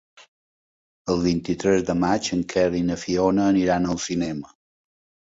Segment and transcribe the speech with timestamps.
[1.15, 4.51] El vint-i-tres de maig en Quer i na Fiona aniran al cinema.